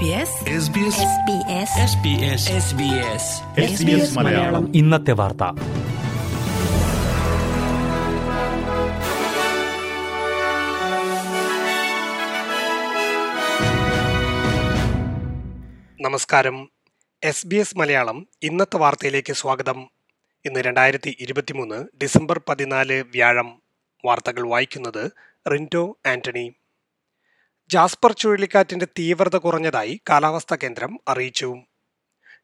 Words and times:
SBS 0.00 0.12
Malayalam. 4.12 4.76
ഇന്നത്തെ 4.76 5.12
വാർത്ത. 5.12 5.42
നമസ്കാരം. 16.00 16.70
എസ് 17.24 17.46
ബി 17.46 17.56
എസ് 17.56 17.78
മലയാളം 17.78 18.28
ഇന്നത്തെ 18.42 18.76
വാർത്തയിലേക്ക് 18.76 19.32
സ്വാഗതം. 19.32 19.90
ഇന്ന് 20.44 20.60
രണ്ടായിരത്തി 20.60 21.16
ഇരുപത്തിമൂന്ന് 21.20 21.84
ഡിസംബർ 22.02 22.40
പതിനാല് 22.48 23.04
വ്യാഴം. 23.12 23.62
വാർത്തകൾ 24.04 24.48
വായിക്കുന്നത് 24.48 25.10
റിന്റോ 25.52 25.98
ആന്റണി. 26.06 26.52
ജാസ്പർ 27.72 28.12
ചുഴലിക്കാറ്റിന്റെ 28.12 28.86
തീവ്രത 28.98 29.36
കുറഞ്ഞതായി 29.36 30.00
കാലാവസ്ഥാ 30.10 30.56
കേന്ദ്രം 30.62 31.00
അറിയിച്ചു. 31.08 31.56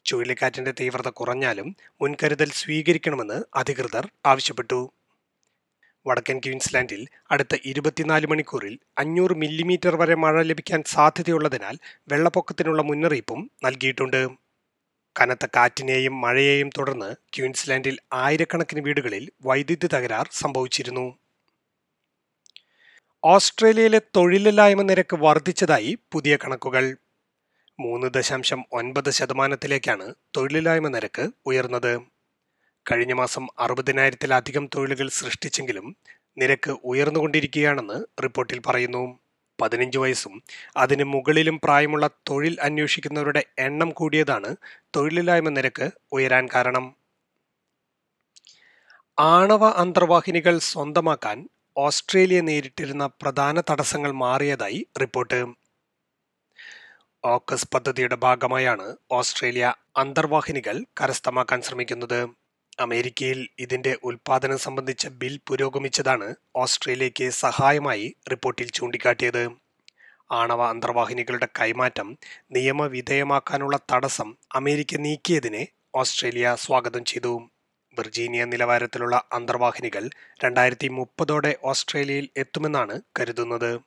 ചുഴലിക്കാറ്റിന്റെ 0.05 0.73
തീവ്രത 0.81 1.09
കുറഞ്ഞാലും 1.09 1.77
മുൻകരുതൽ 2.01 2.51
സ്വീകരിക്കണമെന്ന് 2.51 3.45
അധികൃതർ 3.55 4.09
ആവശ്യപ്പെട്ടു. 4.27 4.93
വടക്കൻ 6.07 6.39
ക്യൂൻസ്ലാൻഡിൽ 6.39 7.09
അടുത്ത 7.31 7.57
ഇരുപത്തിനാല് 7.65 8.27
മണിക്കൂറിൽ 8.27 8.79
അഞ്ഞൂറ് 8.99 9.33
മില്ലിമീറ്റർ 9.33 9.97
വരെ 9.97 10.15
മഴ 10.15 10.43
ലഭിക്കാൻ 10.43 10.83
സാധ്യതയുള്ളതിനാൽ 10.87 11.79
വെള്ളപ്പൊക്കത്തിനുള്ള 12.09 12.83
മുന്നറിയിപ്പും 12.83 13.51
നൽകിയിട്ടുണ്ട്. 13.65 14.29
കനത്ത 15.21 15.47
കാറ്റിനെയും 15.47 16.21
മഴയെയും 16.21 16.71
തുടർന്ന് 16.79 17.17
ക്യൂൻസ്ലാൻഡിൽ 17.37 17.99
ആയിരക്കണക്കിന് 18.13 18.81
വീടുകളിൽ 18.81 19.31
വൈദ്യുതി 19.43 19.87
തകരാർ 19.87 20.29
സംഭവിച്ചിരുന്നു. 20.33 21.19
ഓസ്ട്രേലിയയിലെ 23.25 23.99
തൊഴിലില്ലായ്മ 24.17 24.83
നിരക്ക് 24.83 25.17
വർദ്ധിച്ചതായി 25.17 25.99
പുതിയ 26.13 26.37
കണക്കുകൾ. 26.37 26.97
മൂന്ന് 27.81 28.07
ദശാംശം 28.15 28.65
ഒൻപത് 28.73 29.11
ശതമാനത്തിലേക്കാണ് 29.11 30.15
തൊഴിലില്ലായ്മ 30.37 30.89
നിരക്ക് 30.89 31.29
ഉയർന്നത്. 31.47 32.01
കഴിഞ്ഞ 32.87 33.13
മാസം 33.13 33.47
അറുപതിനായിരത്തിലധികം 33.59 34.69
തൊഴിലുകൾ 34.75 35.09
സൃഷ്ടിച്ചെങ്കിലും 35.09 35.97
നിരക്ക് 36.39 36.71
ഉയർന്നുകൊണ്ടിരിക്കുകയാണെന്ന് 36.85 38.23
റിപ്പോർട്ടിൽ 38.23 38.59
പറയുന്നു. 38.67 39.19
പതിനഞ്ച് 39.61 39.99
വയസ്സും 39.99 40.43
അതിന് 40.77 41.05
മുകളിലും 41.05 41.61
പ്രായമുള്ള 41.65 42.07
തൊഴിൽ 42.29 42.57
അന്വേഷിക്കുന്നവരുടെ 42.61 43.45
എണ്ണം 43.59 43.91
കൂടിയതാണ് 43.91 44.57
തൊഴിലില്ലായ്മ 44.97 45.49
നിരക്ക് 45.49 45.91
ഉയരാൻ 46.13 46.49
കാരണം. 46.55 46.87
ആണവ 49.19 49.65
അന്തർവാഹിനികൾ 49.67 50.59
സ്വന്തമാക്കാൻ 50.59 51.39
ഓസ്ട്രേലിയ 51.79 52.41
നേരിട്ടിരുന്ന 52.41 53.07
പ്രധാന 53.07 53.61
തടസ്സങ്ങൾ 53.61 54.11
മാറിയതായി 54.11 54.87
റിപ്പോർട്ട്. 55.01 55.47
ഓക്കസ് 57.25 57.69
പദ്ധതിയുടെ 57.75 58.15
ഭാഗമായാണ് 58.15 58.97
ഓസ്ട്രേലിയ 59.11 59.75
അന്തർവാഹിനികൾ 59.97 60.85
കരസ്ഥമാക്കാൻ 61.01 61.63
ശ്രമിക്കുന്നത്. 61.63 62.29
അമേരിക്കയിൽ 62.81 63.49
ഇതിന്റെ 63.59 63.99
ഉൽപാദനം 64.05 64.59
സംബന്ധിച്ച 64.59 65.09
ബിൽ 65.09 65.41
പുരോഗമിച്ചതാണ് 65.49 66.35
ഓസ്ട്രേലിയയ്ക്ക് 66.57 67.29
സഹായമായി 67.31 68.17
റിപ്പോർട്ടിൽ 68.31 68.71
ചൂണ്ടിക്കാട്ടിയത്. 68.71 69.51
ആണവ 70.33 70.63
അന്തർവാഹിനികളുടെ 70.67 71.49
കൈമാറ്റം 71.61 72.19
നിയമവിധേയമാക്കാനുള്ള 72.53 73.79
തടസ്സം 73.93 74.37
അമേരിക്ക 74.55 74.97
നീക്കിയതിനെ 74.97 75.69
ഓസ്ട്രേലിയ 75.95 76.57
സ്വാഗതം 76.59 77.05
ചെയ്തു. 77.05 77.51
വിർജീനിയ 77.99 78.45
നിലവാരത്തിലുള്ള 78.45 79.25
അന്തർവാഹിനികൾ 79.33 80.11
രണ്ടായിരത്തി 80.45 80.89
മുപ്പതോടെ 80.89 81.57
ഓസ്ട്രേലിയയിൽ 81.65 82.29
എത്തുമെന്നാണ് 82.37 83.01
കരുതുന്നത്. 83.21 83.81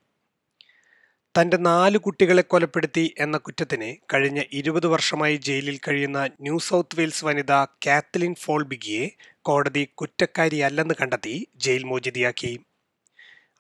തന്റെ 1.36 1.58
നാല് 1.58 1.98
കുട്ടികളെ 1.98 2.42
കൊലപ്പെടുത്തി 2.42 3.16
എന്ന 3.20 3.38
കുറ്റത്തിന് 3.38 3.96
കഴിഞ്ഞ 4.14 4.42
ഇരുപത് 4.54 4.88
വർഷമായി 4.88 5.36
ജയിലിൽ 5.36 5.80
കഴിയുന്ന 5.88 6.30
ന്യൂ 6.42 6.60
സൗത്ത് 6.60 6.98
വെയിൽസ് 7.00 7.26
വനിത 7.26 7.52
കാത്ലിൻ 7.86 8.36
ഫോൾബിഗിയെ 8.36 9.10
കോടതി 9.42 9.90
കുറ്റക്കാരിയല്ലെന്ന് 9.96 10.96
കണ്ടെത്തി 11.02 11.48
ജയിൽ 11.56 11.84
മോചിതയാക്കി. 11.84 12.60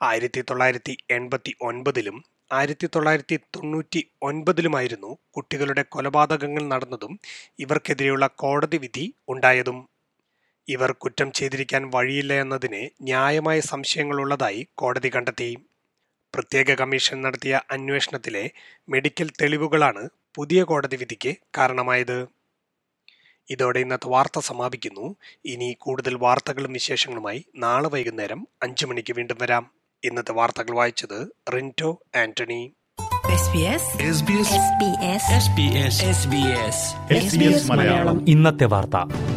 ആയിരത്തി 0.02 0.42
തൊള്ളായിരത്തി 0.42 0.98
എൺപത്തി 1.12 1.56
ഒൻപതിലും 1.62 2.18
ആയിരത്തി 2.54 2.90
തൊള്ളായിരത്തി 2.96 3.40
തൊണ്ണൂറ്റി 3.56 4.02
ഒൻപതിലുമായിരുന്നു 4.22 5.18
കുട്ടികളുടെ 5.36 5.82
കൊലപാതകങ്ങൾ 5.82 6.68
നടന്നതും 6.68 7.20
ഇവർക്കെതിരെയുള്ള 7.60 8.28
കോടതി 8.28 8.78
വിധി 8.78 9.14
ഉണ്ടായതും. 9.30 9.80
ഇവർ 10.70 10.92
കുറ്റം 10.92 11.32
ചെയ്തിരിക്കാൻ 11.32 11.92
വഴിയില്ല 11.96 12.34
എന്നതിന് 12.34 12.90
ന്യായമായ 13.02 13.60
സംശയങ്ങളുള്ളതായി 13.60 14.68
കോടതി 14.76 15.12
കണ്ടെത്തി. 15.16 15.58
പ്രത്യേക 16.36 16.74
കമ്മീഷൻ 16.74 17.22
നടത്തിയ 17.22 17.62
അന്വേഷണത്തിലെ 17.72 18.52
മെഡിക്കൽ 18.90 19.30
തെളിവുകളാണ് 19.42 20.10
പുതിയ 20.36 20.64
കോടതി 20.64 20.96
വിധിക്ക് 20.96 21.36
കാരണമായത്. 21.58 22.28
ഇതോടെ 23.50 23.80
ഇന്നത്തെ 23.80 24.08
വാർത്ത 24.08 24.40
സമാപിക്കുന്നു. 24.40 25.16
ഇനി 25.46 25.78
കൂടുതൽ 25.80 26.16
വാർത്തകളും 26.16 26.74
വിശേഷങ്ങളുമായി 26.74 27.46
നാളെ 27.56 27.90
വൈകുന്നേരം 27.90 28.48
അഞ്ചു 28.64 28.86
മണിക്ക് 28.86 29.14
വീണ്ടും 29.14 29.38
വരാം. 29.42 29.72
ഇന്നത്തെ 30.04 30.32
വാർത്തകൾ 30.32 30.76
വായിച്ചത് 30.76 31.28
Rinto 31.54 32.02
Antony. 32.16 32.74
SBS 33.30 33.84
SBS 33.86 35.24
SBS 37.18 37.72
Malayalam. 37.72 38.30
ഇന്നത്തെ 38.30 38.66
വാർത്ത. 38.66 39.29